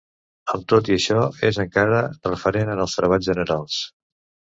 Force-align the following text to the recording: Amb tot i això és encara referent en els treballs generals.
Amb 0.53 0.63
tot 0.73 0.89
i 0.91 0.95
això 0.95 1.27
és 1.51 1.61
encara 1.65 2.01
referent 2.31 2.75
en 2.79 2.85
els 2.89 3.01
treballs 3.01 3.33
generals. 3.33 3.83